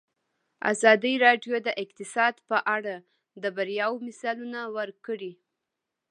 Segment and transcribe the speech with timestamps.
[0.71, 2.95] ازادي راډیو د اقتصاد په اړه
[3.43, 5.33] د بریاوو مثالونه ورکړي.